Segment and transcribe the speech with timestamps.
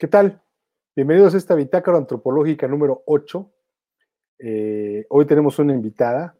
[0.00, 0.40] ¿Qué tal?
[0.94, 3.52] Bienvenidos a esta bitácora antropológica número 8.
[4.38, 6.38] Eh, hoy tenemos una invitada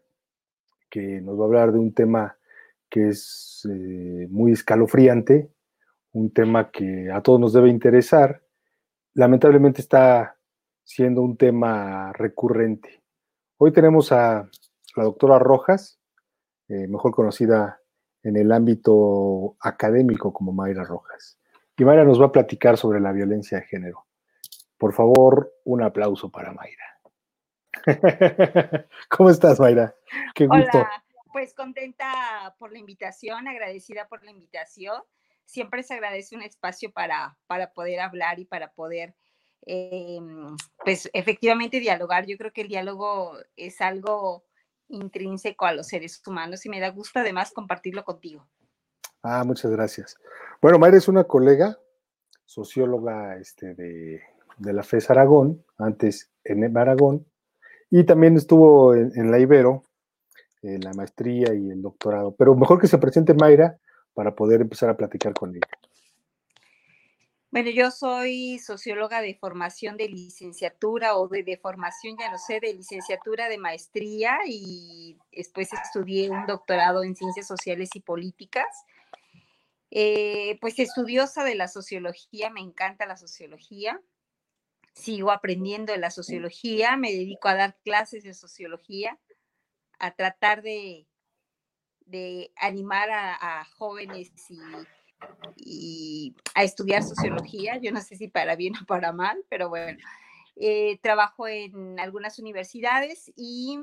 [0.89, 2.37] que nos va a hablar de un tema
[2.89, 5.51] que es eh, muy escalofriante,
[6.13, 8.41] un tema que a todos nos debe interesar.
[9.13, 10.37] Lamentablemente está
[10.85, 13.03] siendo un tema recurrente.
[13.57, 14.49] Hoy tenemos a
[14.95, 15.99] la doctora Rojas,
[16.69, 17.81] eh, mejor conocida
[18.23, 21.38] en el ámbito académico como Mayra Rojas.
[21.79, 24.05] Y Mayra nos va a platicar sobre la violencia de género.
[24.77, 26.99] Por favor, un aplauso para Mayra.
[29.09, 29.95] ¿Cómo estás, Mayra?
[30.35, 30.77] Qué gusto.
[30.77, 35.01] Hola, pues contenta por la invitación, agradecida por la invitación.
[35.45, 39.15] Siempre se agradece un espacio para, para poder hablar y para poder,
[39.61, 42.25] em, pues efectivamente dialogar.
[42.25, 44.43] Yo creo que el diálogo es algo
[44.89, 48.45] intrínseco a los seres humanos y me da gusto además compartirlo contigo.
[49.21, 50.17] Ah, muchas gracias.
[50.61, 51.77] Bueno, Mayra es una colega,
[52.45, 54.21] socióloga este, de,
[54.59, 57.25] la FES Aragón, antes en Aragón,
[57.89, 59.83] y también estuvo en, la Ibero,
[60.61, 62.33] en la maestría y el doctorado.
[62.35, 63.77] Pero mejor que se presente Mayra
[64.13, 65.67] para poder empezar a platicar con ella.
[67.51, 72.59] Bueno, yo soy socióloga de formación de licenciatura o de, de, formación, ya no sé,
[72.59, 78.67] de licenciatura de maestría y después estudié un doctorado en ciencias sociales y políticas
[79.91, 84.01] eh, pues estudiosa de la sociología, me encanta la sociología,
[84.93, 89.19] sigo aprendiendo de la sociología, me dedico a dar clases de sociología,
[89.97, 91.07] a tratar de,
[92.09, 94.31] de animar a, jóvenes
[95.55, 97.77] y, a estudiar sociología.
[97.77, 99.99] Yo no sé si para bien o para mal, pero bueno,
[100.55, 103.79] eh, trabajo en algunas universidades y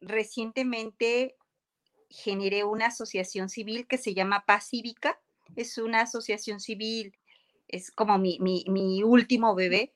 [0.00, 1.36] recientemente
[2.14, 5.20] generé una asociación civil que se llama Paz Cívica.
[5.56, 7.14] Es una asociación civil,
[7.68, 9.92] es como mi, último bebé,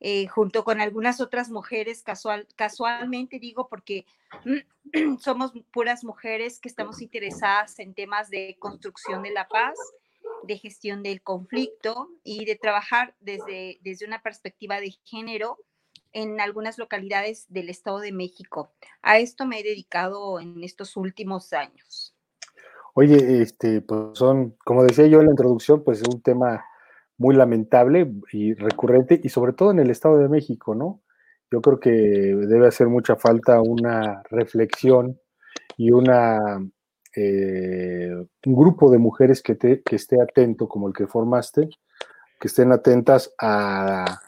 [0.00, 4.06] eh, junto con algunas otras mujeres, casual, casualmente digo porque
[5.20, 9.78] somos puras mujeres que estamos interesadas en temas de construcción de la paz,
[10.42, 15.58] de gestión del conflicto y de trabajar desde, desde una perspectiva de género
[16.16, 18.72] en algunas localidades del Estado de México.
[19.02, 22.16] A esto me he dedicado en estos últimos años.
[22.94, 26.64] Oye, este, pues son, como decía yo en la introducción, pues es un tema
[27.18, 31.02] muy lamentable y recurrente, y sobre todo en el Estado de México, ¿no?
[31.50, 35.20] Yo creo que debe hacer mucha falta una reflexión
[35.76, 36.66] y una
[37.14, 38.10] eh,
[38.46, 41.68] un grupo de mujeres que, te, que esté atento, como el que formaste,
[42.40, 44.18] que estén atentas a,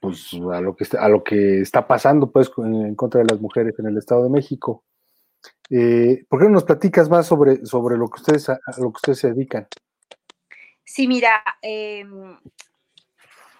[0.00, 3.40] pues, a lo que está, a lo que está pasando pues en contra de las
[3.40, 4.84] mujeres en el Estado de México.
[5.70, 9.18] Eh, ¿Por qué no nos platicas más sobre, sobre lo que ustedes lo que ustedes
[9.18, 9.68] se dedican?
[10.84, 12.36] Sí, mira, em,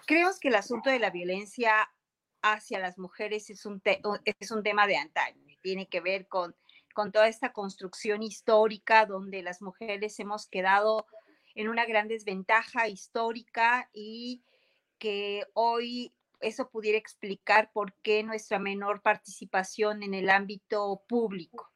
[0.05, 1.89] creo que el asunto de la violencia
[2.41, 6.55] hacia las mujeres es un, es un tema de antaño, tiene que ver con,
[6.93, 11.05] con toda esta construcción histórica donde las mujeres hemos quedado
[11.55, 14.43] en una gran desventaja histórica y
[14.97, 21.71] que hoy eso pudiera explicar por qué nuestra menor participación en el ámbito público.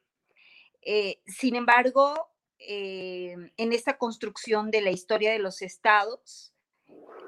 [0.82, 6.54] Eh, sin embargo, eh, en esta construcción de la historia de los estados,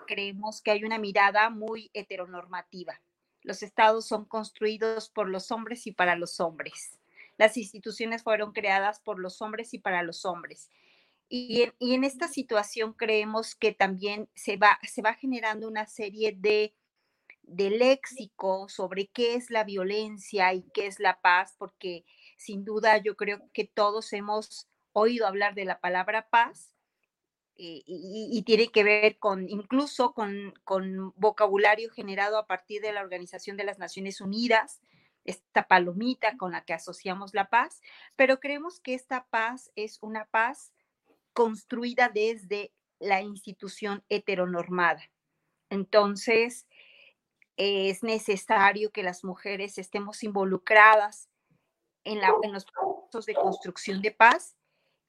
[0.06, 3.02] creemos que hay una mirada muy heteronormativa.
[3.42, 6.98] Los estados son construidos por los hombres y para los hombres.
[7.38, 10.70] Las instituciones fueron creadas por los hombres y para los hombres.
[11.30, 16.74] Y en, esta situación creemos que también se va generando una serie de
[17.48, 22.06] de léxico sobre qué es la violencia y qué es la paz, porque
[22.38, 26.74] sin duda yo creo que todos hemos oído hablar de la palabra paz
[27.56, 33.02] eh, y, tiene que ver con incluso con, con, vocabulario generado a partir de la
[33.02, 34.80] Organización de las Naciones Unidas,
[35.24, 37.82] esta palomita con la que asociamos la paz,
[38.16, 40.72] pero creemos que esta paz es una paz
[41.34, 45.10] construida desde la institución heteronormada.
[45.70, 46.68] Entonces,
[47.58, 51.30] es necesario que las mujeres estemos involucradas
[52.04, 52.22] en,
[52.54, 54.56] los procesos de construcción de paz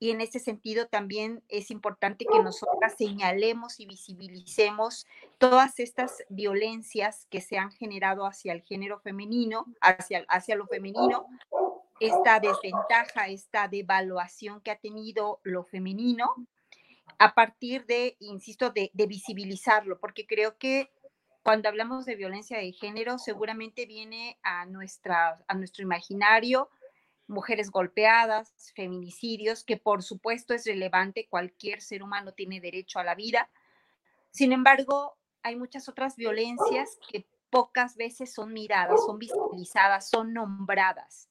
[0.01, 5.07] y en ese sentido también es importante que nosotras señalemos y visibilicemos
[5.39, 11.27] todas estas violencias que se han generado hacia el género femenino, hacia, hacia lo femenino,
[12.01, 16.35] esta desventaja, esta devaluación que ha tenido lo femenino,
[17.19, 20.93] a partir de, insisto, de visibilizarlo, porque creo que
[21.43, 26.69] cuando hablamos de violencia de género, seguramente viene a, nuestra, a nuestro imaginario
[27.29, 33.15] mujeres golpeadas, feminicidios, que por supuesto es relevante, cualquier ser humano tiene derecho a la
[33.15, 33.51] vida.
[34.31, 41.29] Sin embargo, hay muchas otras violencias que pocas veces son miradas, son visibilizadas, son nombradas.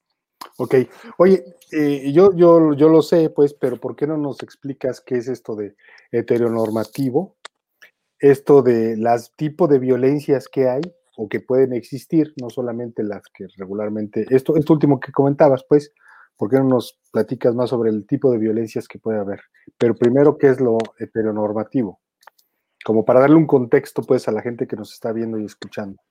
[0.57, 0.75] Ok,
[1.18, 5.15] oye, eh, yo, yo, yo lo sé, pues, pero ¿por qué no nos explicas qué
[5.18, 5.75] es esto de
[6.12, 7.37] heteronormativo?
[8.19, 10.81] Esto de las tipos de violencias que hay
[11.16, 15.92] o que pueden existir, no solamente las que regularmente, esto, esto último que comentabas, pues,
[16.36, 19.42] ¿por qué no nos platicas más sobre el tipo de violencias que puede haber?
[19.78, 22.00] Pero primero, ¿qué es lo heteronormativo?
[22.86, 26.02] Como para darle un contexto, pues, a la gente que nos está viendo y escuchando.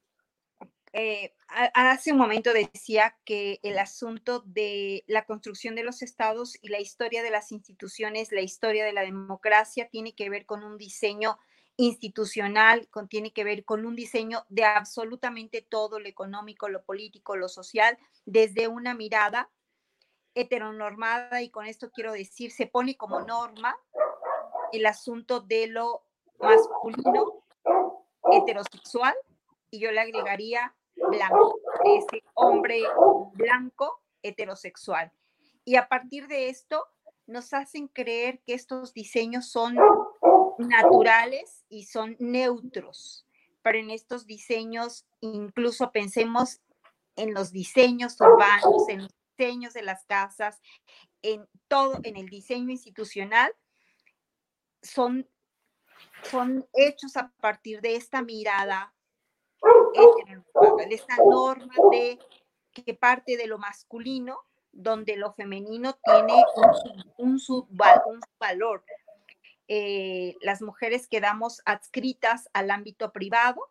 [0.92, 1.34] Eh,
[1.74, 6.80] hace un momento decía que el asunto de la construcción de los estados y la
[6.80, 11.38] historia de las instituciones, la historia de la democracia, tiene que ver con un diseño
[11.76, 17.36] institucional, con, tiene que ver con un diseño de absolutamente todo, lo económico, lo político,
[17.36, 19.50] lo social, desde una mirada
[20.34, 23.76] heteronormada, y con esto quiero decir, se pone como norma
[24.72, 26.02] el asunto de lo
[26.38, 27.44] masculino,
[28.30, 29.14] heterosexual,
[29.70, 32.82] y yo le agregaría blanco, ese hombre
[33.32, 35.12] blanco heterosexual.
[35.64, 36.86] Y a partir de esto,
[37.26, 39.76] nos hacen creer que estos diseños son
[40.58, 43.26] naturales y son neutros.
[43.62, 46.60] Pero en estos diseños, incluso pensemos
[47.16, 50.60] en los diseños urbanos, en los diseños de las casas,
[51.22, 53.52] en todo, en el diseño institucional,
[54.82, 55.28] son,
[56.22, 58.92] son hechos a partir de esta mirada
[60.88, 62.18] de esta norma de
[62.72, 64.40] que parte de lo masculino,
[64.72, 66.44] donde lo femenino tiene
[67.16, 68.84] un, subvalor.
[69.68, 73.68] Eh, las mujeres quedamos adscritas al ámbito privado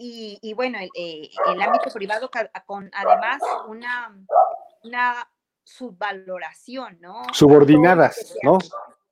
[0.00, 2.30] y, bueno, eh, el, ámbito privado
[2.66, 4.16] con además una,
[4.84, 5.28] una
[5.64, 7.24] subvaloración, ¿no?
[7.32, 8.58] Subordinadas, ¿no?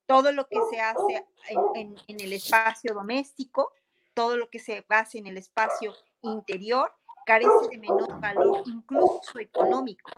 [0.07, 1.27] Todo lo que se hace
[1.75, 3.73] en, en el espacio doméstico
[4.17, 6.91] todo lo que se base en el espacio interior
[7.27, 10.11] carece de menor valor, incluso económico.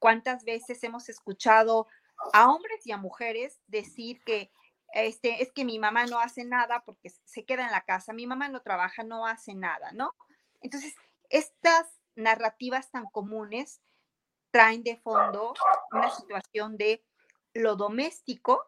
[0.00, 1.86] ¿Cuántas veces hemos escuchado
[2.32, 4.50] a hombres y a mujeres decir que
[4.92, 8.26] este, es que mi mamá no hace nada porque se queda en la casa, mi
[8.26, 10.14] mamá no trabaja, no hace nada, ¿no?
[10.60, 10.94] Entonces,
[11.30, 13.80] estas narrativas tan comunes
[14.52, 15.52] traen de fondo
[15.90, 17.04] una situación de
[17.54, 18.64] lo doméstico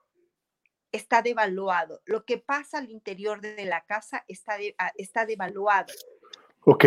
[0.90, 2.00] está devaluado.
[2.04, 4.56] Lo que pasa al interior de la casa está,
[4.96, 5.92] está devaluado.
[6.62, 6.84] Ok,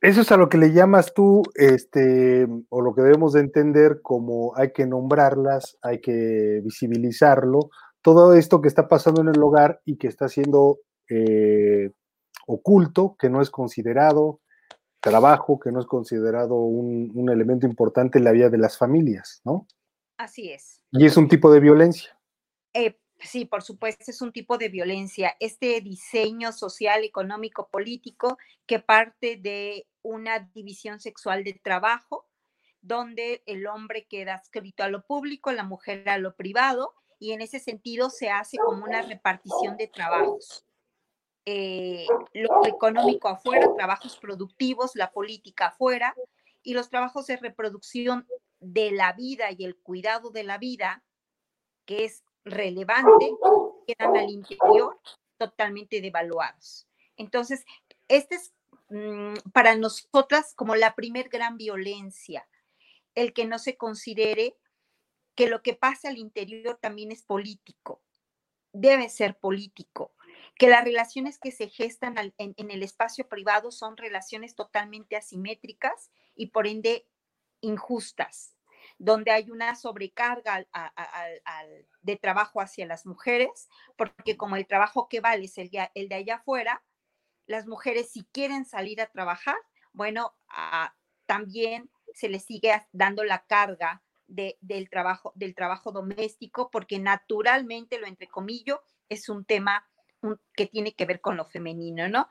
[0.00, 4.00] eso, es a lo que le llamas tú, este, o lo que debemos de entender
[4.02, 7.70] como hay que nombrarlas, hay que visibilizarlo,
[8.02, 10.78] todo esto que está pasando en el hogar y que está siendo
[11.08, 11.90] eh,
[12.46, 14.40] oculto, que no es considerado
[15.00, 19.40] trabajo, que no es considerado un, un elemento importante en la vida de las familias,
[19.44, 19.66] ¿no?
[20.18, 20.82] Así es.
[20.92, 22.18] ¿Y es un tipo de violencia?
[22.74, 25.36] Eh, sí, por supuesto, es un tipo de violencia.
[25.40, 32.26] Este diseño social, económico, político que parte de una división sexual de trabajo,
[32.80, 37.40] donde el hombre queda adscrito a lo público, la mujer a lo privado, y en
[37.40, 40.64] ese sentido se hace como una repartición de trabajos.
[41.46, 46.14] Eh, lo económico afuera, trabajos productivos, la política afuera,
[46.62, 48.26] y los trabajos de reproducción
[48.60, 51.04] de la vida y el cuidado de la vida,
[51.84, 53.36] que es relevante,
[53.86, 54.98] quedan al interior
[55.36, 56.88] totalmente devaluados.
[57.16, 57.64] Entonces,
[58.08, 58.54] este es
[58.88, 62.48] mm, para nosotras como la primer gran violencia,
[63.14, 64.56] el que no se considere
[65.34, 68.00] que lo que pasa al interior también es político,
[68.72, 70.14] debe ser político,
[70.56, 76.46] que las relaciones que se gestan en el espacio privado son relaciones totalmente asimétricas y
[76.46, 77.06] por ende
[77.60, 78.55] injustas,
[78.98, 80.66] donde hay una sobrecarga
[82.02, 86.36] de trabajo hacia las mujeres, porque como el trabajo que vale es el, de allá
[86.36, 86.82] afuera,
[87.46, 89.56] las mujeres si quieren salir a trabajar,
[89.92, 90.94] bueno, ah,
[91.26, 98.06] también se les sigue dando la carga del, trabajo, del trabajo doméstico, porque naturalmente, lo
[98.06, 99.86] entrecomillo, es un tema
[100.54, 102.28] que tiene que ver con lo femenino, ¿no?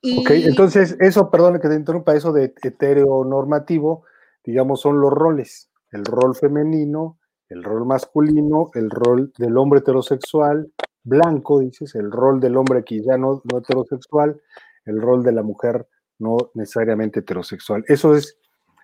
[0.00, 0.20] Y...
[0.20, 4.04] Ok, entonces eso, perdón que te interrumpa, eso de heteronormativo,
[4.42, 7.18] digamos, son los roles, el rol femenino,
[7.48, 10.70] el rol masculino, el rol del hombre heterosexual,
[11.02, 14.40] blanco, dices, el rol del hombre quizá no, no heterosexual,
[14.84, 15.86] el rol de la mujer
[16.18, 17.84] no necesariamente heterosexual.
[17.88, 18.38] Eso es,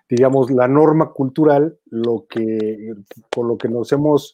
[0.09, 2.93] digamos, la norma cultural, lo que,
[3.29, 4.33] por lo que nos hemos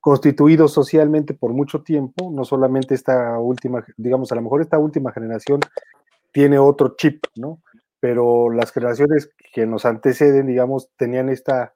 [0.00, 5.12] constituido socialmente por mucho tiempo, no solamente esta última, digamos, a lo mejor esta última
[5.12, 5.60] generación
[6.32, 7.60] tiene otro chip, ¿no?
[8.00, 11.74] pero las generaciones que nos anteceden, digamos, tenían esta,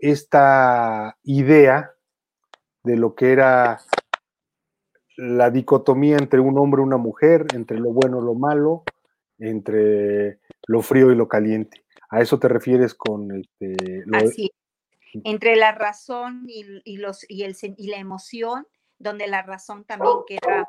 [0.00, 1.92] esta idea
[2.82, 3.80] de lo que era
[5.16, 8.84] la dicotomía entre un hombre y una mujer, entre lo bueno y lo malo,
[9.38, 11.84] entre lo frío y lo caliente.
[12.10, 14.50] ¿A eso te refieres con este, Así
[15.22, 18.66] entre la razón y, los, y, el, y la emoción,
[18.98, 20.68] donde la razón también queda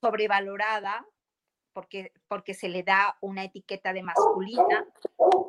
[0.00, 1.06] sobrevalorada
[1.76, 4.86] porque, porque se le da una etiqueta de masculina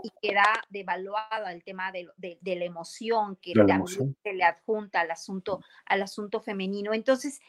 [0.03, 5.62] y queda devaluada el tema de, de, la emoción que se le adjunta al asunto,
[5.86, 6.93] al asunto femenino.
[6.93, 7.39] Entonces,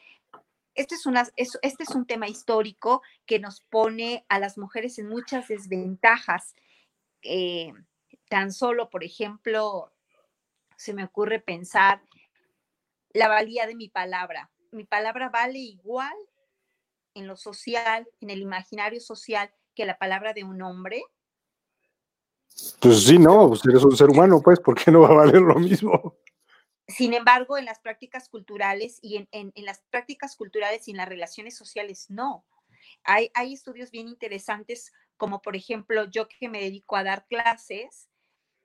[0.76, 5.08] este es, una, este es un tema histórico que nos pone a las mujeres en
[5.08, 6.54] muchas desventajas.
[7.22, 7.72] Eh,
[8.28, 9.90] tan solo, por ejemplo,
[10.76, 12.00] se me ocurre pensar
[13.12, 14.52] la valía de mi palabra.
[14.70, 16.14] Mi palabra vale igual
[17.14, 21.02] en lo social, en el imaginario social, que la palabra de un hombre?
[22.80, 25.40] Pues sí, no, pues eres un ser humano, pues, ¿por qué no va a valer
[25.40, 26.16] lo mismo?
[26.88, 31.56] Sin embargo, en las prácticas culturales y en, las prácticas culturales y en las relaciones
[31.56, 32.44] sociales, no.
[33.04, 38.08] Hay, hay estudios bien interesantes, como por ejemplo, yo que me dedico a dar clases,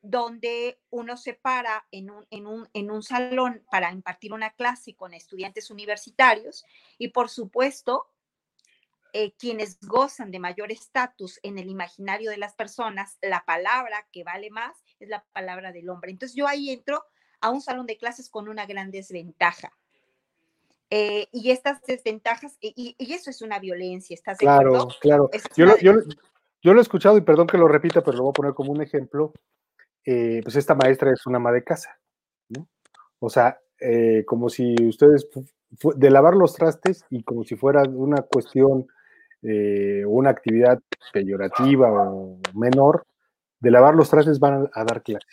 [0.03, 4.95] donde uno se para en un, en, un, en un, salón para impartir una clase
[4.95, 6.65] con estudiantes universitarios
[6.97, 8.12] y por supuesto
[9.15, 14.23] eh, quienes gozan de mayor estatus en el imaginario de las personas, la palabra que
[14.23, 16.09] vale más es la palabra del hombre.
[16.09, 17.03] Entonces yo ahí entro
[17.39, 19.71] a un salón de clases con una gran desventaja.
[20.89, 24.97] Eh, y estas desventajas, y, eso es una violencia, ¿estás de claro, acuerdo?
[24.99, 25.93] Claro, yo lo, yo,
[26.63, 28.71] yo lo, he escuchado y perdón que lo repita, pero lo voy a poner como
[28.71, 29.31] un ejemplo.
[30.03, 31.99] Eh, pues esta maestra es una ama de casa,
[32.49, 32.67] ¿no?
[33.19, 33.59] O sea,
[34.25, 35.27] como si ustedes,
[35.95, 38.87] de lavar los trastes y como si fuera una cuestión
[39.43, 40.79] eh, una actividad
[41.11, 43.05] peyorativa o menor,
[43.59, 45.27] de lavar los trastes van a, dar clase.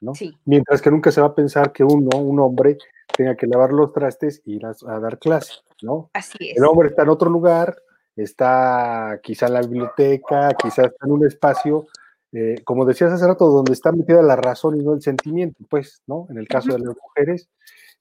[0.00, 0.12] ¿no?
[0.44, 2.78] Mientras que nunca se va a pensar que uno, un hombre,
[3.16, 6.10] tenga que lavar los trastes y ir a, dar clase, ¿no?
[6.12, 6.56] Así es.
[6.56, 7.76] El hombre está en otro lugar,
[8.16, 11.86] está quizá en la biblioteca, quizá está en un espacio,
[12.32, 16.02] eh, como decías hace rato, donde está metida la razón y no el sentimiento, pues,
[16.06, 16.26] ¿no?
[16.30, 17.48] En el caso de las mujeres,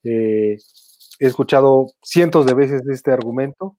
[0.04, 0.58] eh,
[1.20, 3.78] he escuchado cientos de veces este argumento,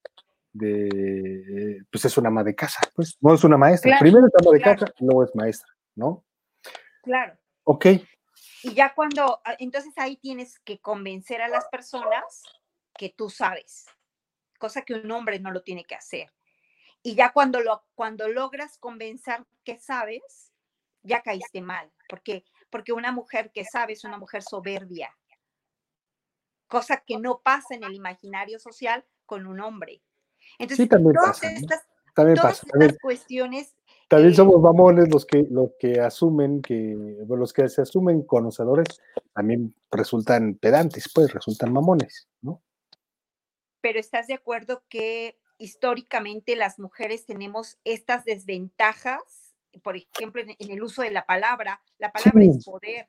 [0.54, 3.98] de, pues es una ama de casa, pues no es una maestra.
[3.98, 6.24] Primero es ama de casa, luego es maestra, ¿no?
[7.02, 7.36] Claro.
[7.64, 7.86] Ok.
[8.62, 12.42] Y ya cuando, ah, entonces ahí tienes que convencer a las personas
[12.96, 13.84] que tú sabes,
[14.58, 16.32] cosa que un hombre no lo tiene que hacer.
[17.02, 20.52] Y ya cuando, lo, cuando logras convencer que sabes,
[21.02, 22.44] ya caíste mal, porque
[22.74, 25.16] porque una mujer que sabe es una mujer soberbia,
[26.66, 30.02] cosa que no pasa en el imaginario social con un hombre.
[30.58, 32.64] Entonces, también todas pasa, estas, también estas
[33.00, 33.74] cuestiones.
[34.08, 36.96] También eh, somos mamones los que, los que asumen que,
[37.28, 39.00] los que se asumen conocedores,
[39.32, 42.62] también resultan pedantes, pues resultan mamones, ¿no?
[43.80, 50.82] Pero estás de acuerdo que históricamente las mujeres tenemos estas desventajas, por ejemplo, en, el
[50.82, 53.08] uso de la palabra, la palabra es poder,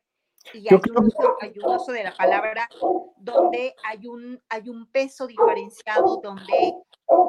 [0.53, 2.69] y hay un, uso, hay un, uso, de la palabra
[3.17, 6.73] donde hay un, hay un peso diferenciado, donde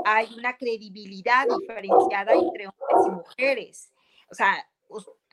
[0.04, 3.92] hay una credibilidad diferenciada entre hombres y mujeres.
[4.30, 4.68] O sea,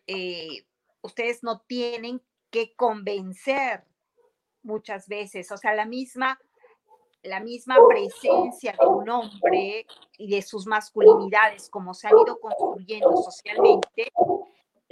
[0.07, 0.65] eh,
[1.01, 3.83] ustedes no tienen que convencer
[4.63, 6.39] muchas veces, o sea, la misma,
[7.21, 9.85] la misma presencia de un hombre
[10.17, 14.11] y de sus masculinidades, como se han ido construyendo socialmente,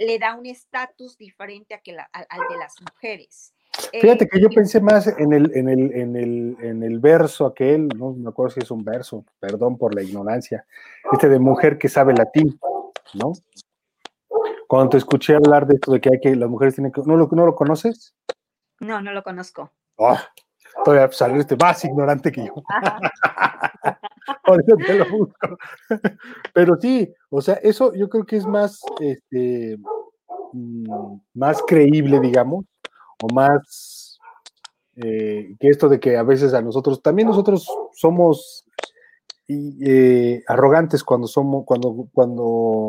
[0.06, 3.54] le da un estatus diferente a que al de las mujeres.
[3.90, 7.88] Fíjate que yo pensé más en el, en el, en el, en el verso aquel,
[7.96, 10.66] no me acuerdo si es un verso, perdón por la ignorancia,
[11.10, 12.60] este de mujer que sabe latín,
[13.14, 13.32] ¿no?
[14.68, 17.16] Cuando te escuché hablar de esto de que hay que, las mujeres tienen que, ¿no
[17.16, 18.14] lo, no lo conoces?
[18.80, 19.70] No, no lo conozco.
[19.96, 20.18] Oh,
[20.84, 22.54] todavía saliste más ignorante que yo.
[24.44, 25.58] Te lo busco.
[26.54, 29.78] Pero sí, o sea, eso yo creo que es más, este,
[30.52, 32.64] mm, más creíble, digamos,
[33.22, 34.18] o más
[34.96, 38.64] eh, que esto de que a veces a nosotros, también nosotros somos
[39.48, 42.88] eh, arrogantes cuando somos, cuando, cuando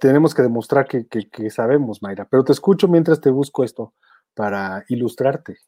[0.00, 2.26] tenemos que demostrar que, sabemos, Mayra.
[2.30, 3.92] Pero te escucho mientras te busco esto
[4.34, 5.58] para ilustrarte.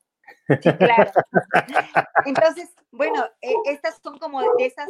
[0.49, 1.11] Sí, claro.
[2.27, 4.89] Entonces, bueno, eh, estas son como de esas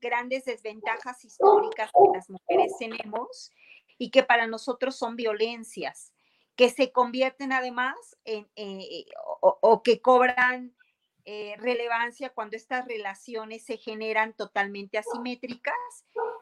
[0.00, 3.52] grandes desventajas históricas que las mujeres tenemos
[3.98, 6.12] y que para nosotros son violencias
[6.56, 9.04] que se convierten además en, eh,
[9.40, 10.74] o, que cobran
[11.26, 15.74] eh, relevancia cuando estas relaciones se generan totalmente asimétricas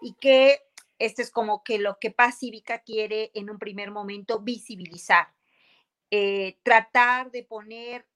[0.01, 0.61] y que
[1.01, 5.35] esto es como que lo que Pacífica quiere en un primer momento visibilizar.
[6.11, 8.07] Eh, tratar de poner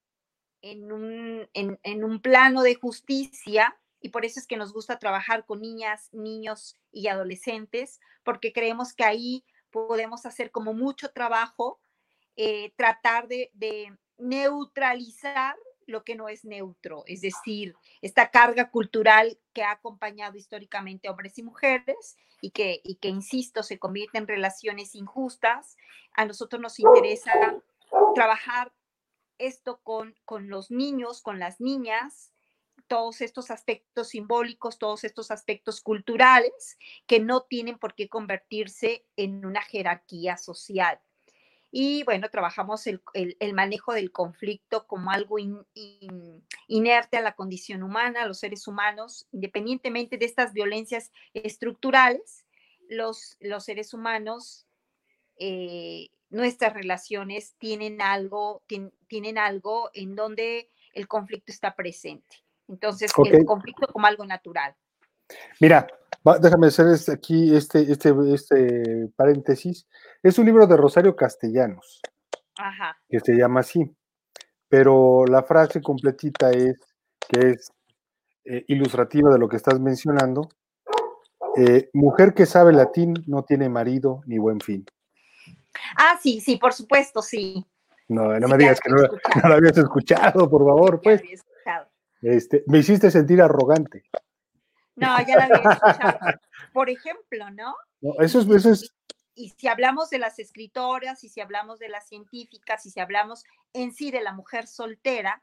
[0.62, 5.44] en un, en, un plano de justicia y por eso es que nos gusta trabajar
[5.44, 11.80] con niñas, niños y adolescentes, porque creemos que ahí podemos hacer como mucho trabajo,
[12.36, 19.38] eh, tratar de, de, neutralizar lo que no es neutro, es decir, esta carga cultural
[19.54, 24.18] que ha acompañado históricamente a hombres y mujeres y que, y que, insisto, se convierte
[24.18, 25.76] en relaciones injustas.
[26.14, 27.32] A nosotros nos interesa
[28.14, 28.72] trabajar
[29.38, 32.32] esto con, con los niños, con las niñas,
[32.86, 39.44] todos estos aspectos simbólicos, todos estos aspectos culturales que no tienen por qué convertirse en
[39.44, 41.00] una jerarquía social.
[41.70, 43.02] Y bueno, trabajamos el,
[43.52, 45.36] manejo del conflicto como algo
[46.66, 52.46] inerte a la condición humana, a los seres humanos, independientemente de estas violencias estructurales,
[52.88, 54.67] los, los seres humanos
[55.38, 58.62] eh, nuestras relaciones tienen algo,
[59.06, 62.36] tienen algo en donde el conflicto está presente.
[62.68, 64.74] Entonces, el conflicto como algo natural.
[65.60, 65.86] Mira,
[66.40, 69.86] déjame hacer este, aquí este, este, este paréntesis.
[70.22, 72.00] Es un libro de Rosario Castellanos,
[73.08, 73.90] que se llama así,
[74.68, 76.78] pero la frase completita es
[77.28, 77.72] que es
[78.44, 80.48] eh, ilustrativa de lo que estás mencionando.
[81.56, 84.84] Eh, mujer que sabe latín no tiene marido ni buen fin.
[85.96, 87.64] Ah, sí, sí, por supuesto, sí.
[88.08, 89.08] No, no me digas que no, lo
[89.54, 91.22] habías escuchado, por favor, pues.
[92.20, 94.04] Este, me hiciste sentir arrogante.
[94.96, 96.40] No, ya lo había escuchado.
[96.72, 97.76] Por ejemplo, ¿no?
[98.20, 98.94] eso, es, eso es.
[99.34, 103.44] Y si hablamos de las escritoras, y si hablamos de las científicas, y si hablamos
[103.72, 105.42] en sí de la mujer soltera,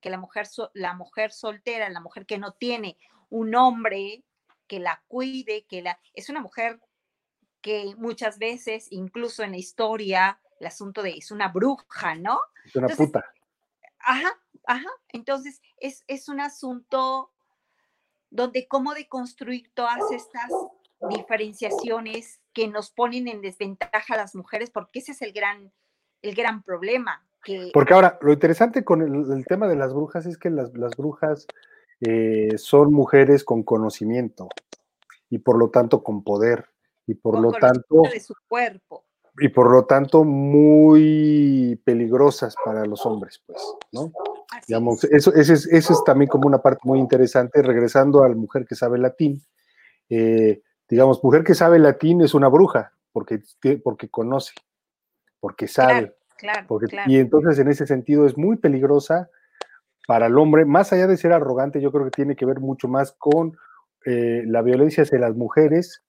[0.00, 2.96] que la mujer, la mujer soltera, la mujer que no tiene
[3.28, 4.24] un hombre
[4.66, 6.80] que la cuide, que la es una mujer
[7.62, 12.38] que muchas veces, incluso en la historia, el asunto de es una bruja, ¿no?
[12.64, 13.24] Es una puta.
[14.00, 14.90] Ajá, ajá.
[15.08, 17.30] Entonces, es, es un asunto
[18.30, 20.50] donde cómo deconstruir todas estas
[21.08, 25.72] diferenciaciones que nos ponen en desventaja a las mujeres, porque ese es el gran,
[26.22, 27.24] el gran problema.
[27.44, 27.70] Que...
[27.72, 31.46] Porque ahora, lo interesante con el, tema de las brujas es que las, las brujas
[32.00, 34.48] eh, son mujeres con conocimiento
[35.28, 36.71] y por lo tanto con poder
[37.06, 39.04] y por lo tanto de su cuerpo
[39.38, 43.62] y por lo tanto muy peligrosas para los hombres, pues,
[43.92, 44.12] ¿no?
[44.66, 48.34] Digamos, eso, eso, es, eso es también como una parte muy interesante, regresando a la
[48.34, 49.42] mujer que sabe latín,
[50.10, 53.42] eh, digamos, mujer que sabe latín es una bruja, porque,
[53.82, 54.52] porque conoce,
[55.40, 56.14] porque sabe.
[56.36, 59.30] Claro, porque, Y entonces en ese sentido es muy peligrosa
[60.06, 62.88] para el hombre, más allá de ser arrogante, yo creo que tiene que ver mucho
[62.88, 63.56] más con
[64.04, 66.02] eh, la violencia hacia las mujeres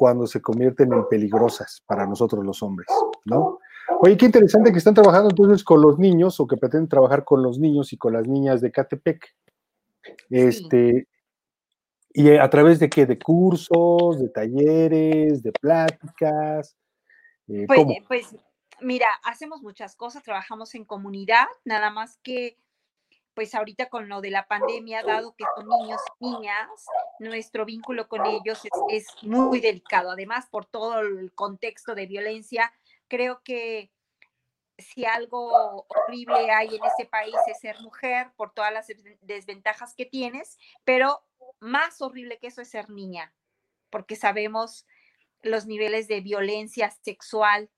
[0.00, 2.88] cuando se convierten en peligrosas para nosotros los hombres,
[3.26, 3.58] ¿no?
[4.00, 7.42] Oye, qué interesante que están trabajando entonces con los niños o que pretenden trabajar con
[7.42, 9.22] los niños y con las niñas de Catepec.
[10.30, 11.06] Este,
[12.14, 13.04] ¿Y a través de qué?
[13.04, 16.78] ¿De cursos, de talleres, de pláticas?
[17.48, 18.36] Eh, pues, eh, pues
[18.80, 22.56] mira, hacemos muchas cosas, trabajamos en comunidad, nada más que
[23.40, 26.68] pues ahorita con lo de la pandemia, dado que son niños y niñas,
[27.20, 30.10] nuestro vínculo con ellos es, muy delicado.
[30.10, 32.70] Además, por todo el contexto de violencia,
[33.08, 33.90] creo que
[34.76, 38.88] si algo horrible hay en ese país es ser mujer por todas las
[39.22, 41.24] desventajas que tienes, pero
[41.60, 43.32] más horrible que eso es ser niña,
[43.88, 44.86] porque sabemos
[45.40, 47.70] los niveles de violencia sexual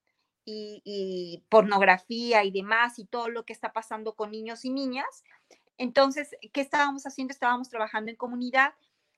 [0.45, 5.25] y, pornografía y demás y todo lo que está pasando con niños y niñas.
[5.83, 7.33] Entonces, ¿qué estábamos haciendo?
[7.33, 8.73] Estábamos trabajando en comunidad,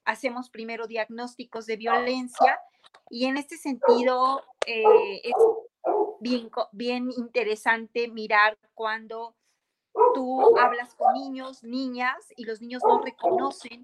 [0.06, 2.58] hacemos primero diagnósticos de violencia
[3.10, 5.34] y en este sentido eh, es
[6.20, 9.36] bien, bien interesante mirar cuando
[10.14, 13.82] tú hablas con niños, niñas y los niños no reconocen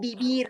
[0.00, 0.48] vivir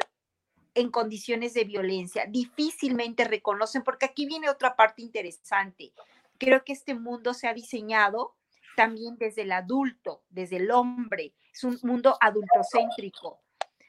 [0.73, 2.25] en condiciones de violencia.
[2.27, 5.93] Difícilmente reconocen, porque aquí viene otra parte interesante.
[6.39, 8.35] Creo que este mundo se ha diseñado
[8.77, 11.35] también desde el adulto, desde el hombre.
[11.53, 13.41] Es un mundo adultocéntrico,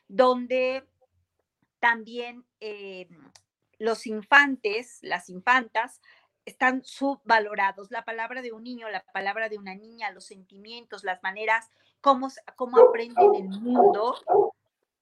[0.08, 0.88] donde
[1.80, 3.08] también eh,
[3.78, 6.02] los infantes, las infantas,
[6.46, 7.92] están subvalorados.
[7.92, 11.70] La palabra de un niño, la palabra de una niña, los sentimientos, las maneras,
[12.02, 14.16] cómo, cómo aprenden el mundo,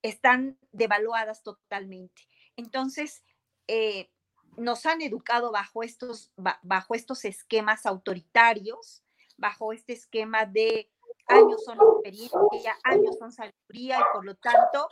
[0.01, 2.27] están devaluadas totalmente.
[2.55, 3.23] Entonces,
[3.67, 4.09] eh,
[4.57, 9.02] nos han educado bajo estos, bajo estos esquemas autoritarios,
[9.43, 10.89] bajo este esquema de
[11.27, 14.87] años son experiencia, años son sabiduría y por lo tanto,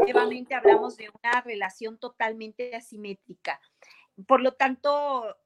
[0.00, 3.60] nuevamente hablamos de una relación totalmente asimétrica.
[4.26, 5.36] Por lo tanto,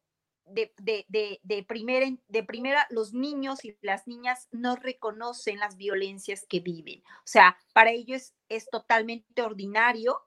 [0.46, 6.46] de, de, de, primera, de primera, los niños y las niñas no reconocen las violencias
[6.48, 7.02] que viven.
[7.18, 10.22] O sea, para ellos es, totalmente ordinario.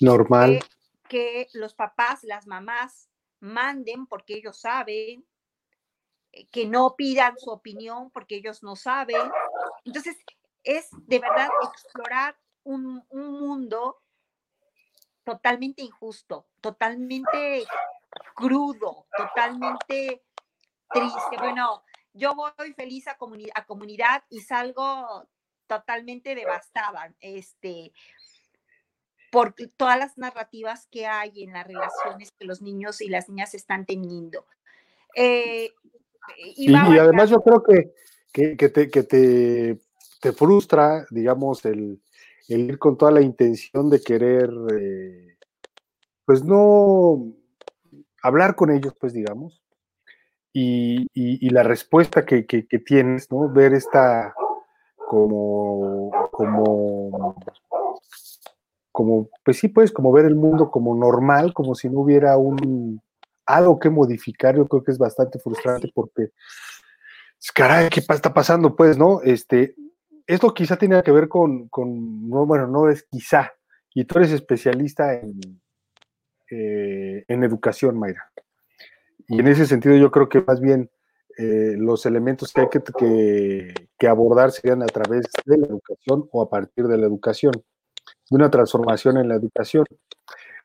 [0.00, 0.60] Normal.
[1.08, 3.08] Que, los papás, las mamás
[3.40, 5.24] manden porque ellos saben,
[6.50, 9.30] que no pidan su opinión porque ellos no saben.
[9.84, 10.16] Entonces,
[10.62, 14.02] es de verdad explorar un, un mundo
[15.24, 17.64] totalmente injusto, totalmente
[18.34, 20.24] crudo, totalmente
[20.88, 21.36] triste.
[21.38, 23.16] Bueno, yo voy feliz a,
[23.54, 25.28] a comunidad y salgo
[25.66, 27.92] totalmente devastada, este,
[29.30, 33.54] por todas las narrativas que hay en las relaciones que los niños y las niñas
[33.54, 34.46] están teniendo.
[35.14, 35.72] Eh,
[36.36, 37.92] y, además yo creo que,
[38.32, 39.80] que, te, que te,
[40.20, 42.00] te, frustra, digamos, el,
[42.48, 45.36] el, ir con toda la intención de querer, eh,
[46.24, 47.32] pues no,
[48.22, 49.62] hablar con ellos, pues digamos,
[50.52, 52.42] y, la respuesta que,
[52.84, 53.48] tienes, ¿no?
[53.52, 54.34] Ver esta
[54.96, 57.36] como, como,
[58.92, 63.00] como, pues sí, pues, como ver el mundo como normal, como si no hubiera un
[63.54, 66.30] algo que modificar, yo creo que es bastante frustrante porque,
[67.54, 68.74] caray, ¿qué está pasando?
[68.76, 69.20] Pues, ¿no?
[69.22, 69.74] Este,
[70.26, 73.52] esto quizá tiene que ver con, con no, bueno, no es quizá,
[73.94, 75.40] y tú eres especialista en,
[76.50, 78.30] eh, en educación, Mayra.
[79.28, 80.90] Y en ese sentido yo creo que más bien
[81.38, 86.42] eh, los elementos que hay que, que, abordar serían a través de la educación o
[86.42, 89.84] a partir de la educación, de una transformación en la educación.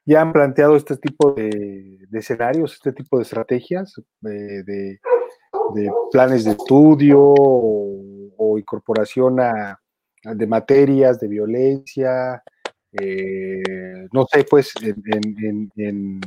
[0.06, 3.96] Ya han planteado este tipo de, escenarios, este tipo de estrategias,
[4.30, 5.00] eh, de,
[6.12, 9.80] planes de estudio o, incorporación a,
[10.24, 12.42] de materias de violencia,
[12.94, 16.22] eh, no sé, pues, en, en,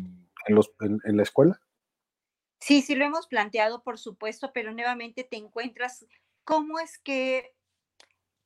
[0.45, 1.59] en, la escuela?
[2.61, 6.05] Sí, sí lo hemos planteado, por supuesto, pero nuevamente te encuentras
[6.45, 7.55] cómo es que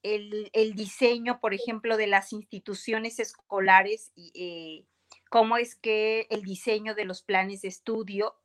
[0.02, 4.84] el, diseño, por ejemplo, de las instituciones escolares, eh,
[5.32, 8.36] cómo es que el diseño de los planes de estudio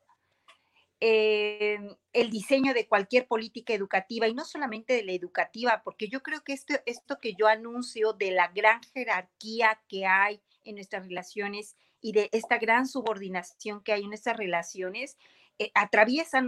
[1.00, 6.24] Em, el diseño de cualquier política educativa y no solamente de la educativa, porque yo
[6.24, 11.04] creo que esto, esto que yo anuncio de la gran jerarquía que hay en nuestras
[11.04, 15.18] relaciones y de esta gran subordinación que hay en nuestras relaciones,
[15.60, 16.44] eh, atraviesa,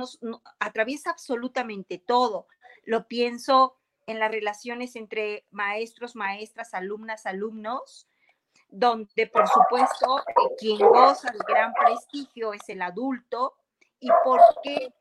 [0.58, 2.48] atraviesa absolutamente todo.
[2.86, 3.76] Lo pienso
[4.08, 8.09] en las relaciones entre maestros, maestras, alumnas, alumnos,
[8.70, 13.56] donde por supuesto eh, quien goza del gran prestigio es el adulto,
[14.00, 14.94] y por qué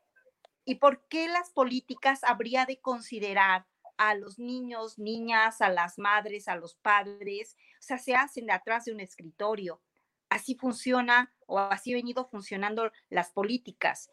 [0.65, 3.65] y por qué las políticas habría de considerar
[3.97, 8.53] a los niños, niñas, a las madres, a los padres, o sea, se hacen de
[8.53, 9.81] atrás de un escritorio.
[10.29, 14.11] Así funciona o así ha venido funcionando las políticas.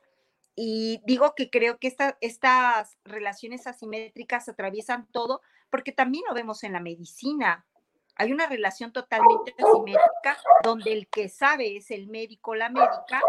[0.54, 6.72] Y digo que creo que estas relaciones asimétricas atraviesan todo, porque también lo vemos en
[6.72, 7.66] la medicina.
[8.16, 13.20] Hay una relación totalmente asimétrica donde el que sabe es el médico, la médica,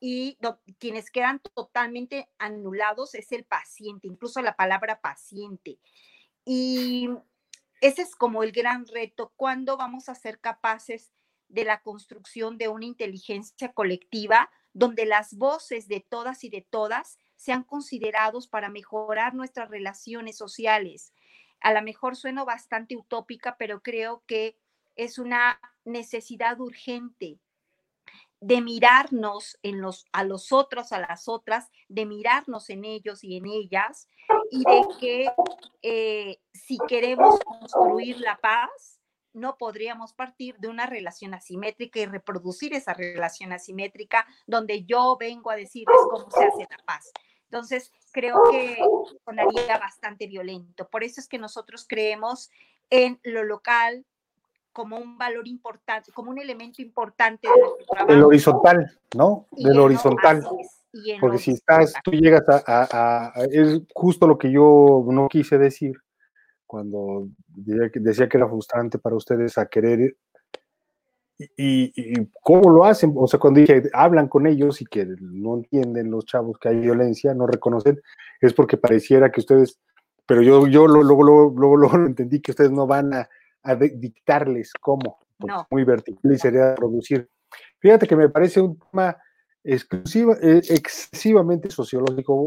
[0.00, 0.38] y
[0.78, 5.78] quienes quedan totalmente anulados es el paciente, incluso la palabra paciente.
[6.44, 7.10] Y
[7.82, 11.12] ese es como el gran reto, ¿cuándo vamos a ser capaces
[11.48, 17.18] de la construcción de una inteligencia colectiva donde las voces de todas y de todas
[17.36, 21.12] sean considerados para mejorar nuestras relaciones sociales?
[21.60, 24.56] A lo mejor sueno bastante utópica, pero creo que
[24.96, 27.38] es una necesidad urgente
[28.40, 33.36] de mirarnos en los, a los otros, a las otras, de mirarnos en ellos y
[33.36, 34.08] en ellas,
[34.50, 35.32] y de que
[35.82, 39.00] eh, si queremos construir la paz,
[39.32, 45.50] no podríamos partir de una relación asimétrica y reproducir esa relación asimétrica donde yo vengo
[45.50, 47.12] a decirles cómo se hace la paz.
[47.50, 48.78] Entonces, creo que
[49.24, 50.88] sonaría bastante violento.
[50.88, 52.50] Por eso es que nosotros creemos
[52.90, 54.04] en lo local,
[54.72, 58.12] como un valor importante, como un elemento importante de nuestro trabajo.
[58.12, 59.46] El horizontal, ¿no?
[59.50, 60.46] Del horizontal.
[61.20, 65.96] Porque si estás, tú llegas a, Es justo lo que yo no quise decir
[66.66, 70.16] cuando decía que, era frustrante para ustedes a querer.
[71.56, 75.56] Y, y, cómo lo hacen, o sea, cuando dije, hablan con ellos y que no
[75.56, 78.00] entienden los chavos que hay violencia, no reconocen,
[78.42, 79.80] es porque pareciera que ustedes,
[80.26, 83.28] pero yo, yo luego, luego, luego, luego entendí que ustedes no van a,
[83.62, 85.18] a dictarles cómo.
[85.70, 87.28] Muy vertical y sería producir.
[87.78, 89.16] Fíjate que me parece un tema
[89.64, 92.46] exclusiva, eh, excesivamente sociológico,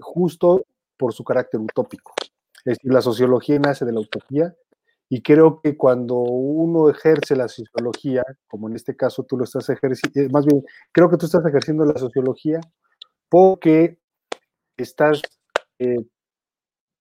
[0.00, 0.64] justo
[0.96, 2.14] por su carácter utópico.
[2.64, 4.54] Es decir, la sociología nace de la utopía
[5.08, 9.68] y creo que cuando uno ejerce la sociología, como en este caso tú lo estás
[9.68, 12.60] ejerciendo, eh, más bien, creo que tú estás ejerciendo la sociología
[13.28, 13.98] porque
[14.76, 15.22] estás,
[15.78, 16.04] eh,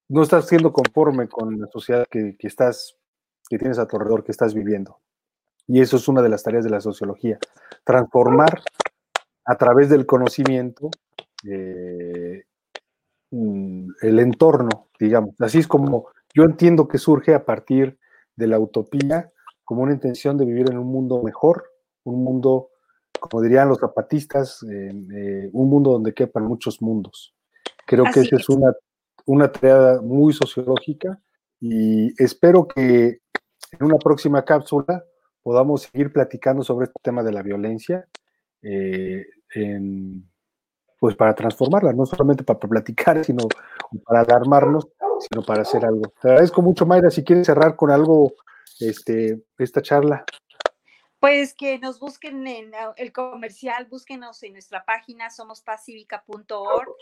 [0.08, 2.96] no estás siendo conforme con la sociedad que, estás,
[3.50, 5.00] que tienes a tu alrededor, que estás viviendo.
[5.68, 7.40] Y eso es una de las tareas de la sociología,
[7.84, 8.62] transformar
[9.46, 10.92] a través del conocimiento
[11.44, 12.44] eh,
[13.32, 15.34] mm, el entorno, digamos.
[15.40, 17.98] Así es como yo entiendo que surge a partir
[18.36, 19.32] de la utopía
[19.64, 21.64] como una intención de vivir en un mundo mejor,
[22.04, 22.70] un mundo,
[23.20, 27.34] como dirían los zapatistas, eh, un mundo donde quepan muchos mundos.
[27.88, 28.74] Creo que esa es una,
[29.26, 31.20] una tarea muy sociológica
[31.60, 33.22] y espero que
[33.72, 35.04] en una próxima cápsula
[35.42, 38.08] podamos seguir platicando sobre este tema de la violencia,
[38.62, 39.26] eh,
[41.00, 43.48] pues para transformarla, no solamente para platicar, sino
[44.06, 46.12] para alarmarnos sino para hacer algo.
[46.22, 47.10] Te agradezco mucho, Mayra.
[47.10, 48.34] Si quieres cerrar con algo
[48.80, 50.26] este, esta charla.
[51.20, 56.96] Pues que nos busquen en el comercial, búsquenos en nuestra página somospacifica.org.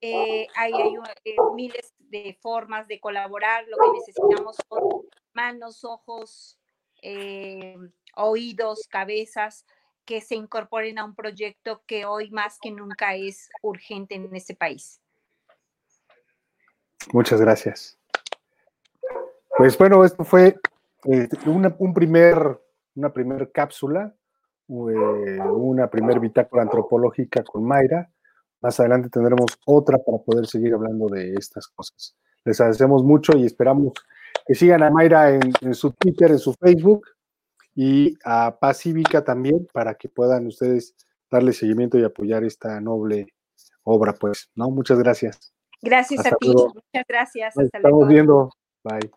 [0.00, 3.64] Eh, ahí hay eh, miles de formas de colaborar.
[3.66, 6.58] Lo que necesitamos son manos, ojos,
[7.02, 7.76] eh,
[8.14, 9.64] oídos, cabezas
[10.04, 14.54] que se incorporen a un proyecto que hoy más que nunca es urgente en este
[14.54, 15.00] país.
[17.12, 17.98] Muchas gracias.
[19.56, 20.56] Pues bueno, esto fue
[21.04, 22.60] eh, una, un primer,
[22.94, 23.12] una
[23.52, 24.14] cápsula,
[24.68, 28.10] eh, una primer bitácora antropológica con Mayra.
[28.60, 32.16] Más adelante tendremos otra para poder seguir hablando de estas cosas.
[32.44, 33.92] Les agradecemos mucho y esperamos
[34.46, 37.06] que sigan a Mayra en, en su Twitter, en su Facebook
[37.74, 40.94] y a Pacívica también para que puedan ustedes
[41.30, 43.26] darle seguimiento y apoyar esta noble
[43.84, 44.70] obra, pues, ¿no?
[44.70, 45.55] Muchas gracias.
[45.82, 46.48] Gracias a ti.
[46.48, 47.56] Muchas gracias.
[47.56, 48.50] Nos estamos viendo.
[48.82, 49.10] Bye.